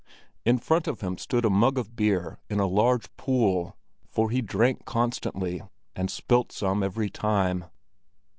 [0.45, 3.77] In front of him stood a mug of beer in a large pool,
[4.09, 5.61] for he drank constantly
[5.95, 7.65] and spilt some every time.